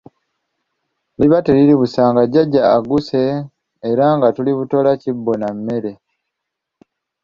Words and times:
Liba 1.19 1.37
teriri 1.45 1.73
busa, 1.81 2.03
nga 2.11 2.23
Jjajja 2.27 2.61
agguse 2.77 3.21
era 3.89 4.05
nga 4.17 4.27
tuli 4.35 4.51
butoola 4.57 4.91
kibbo 5.01 5.33
na 5.41 5.47
mmere. 5.57 5.91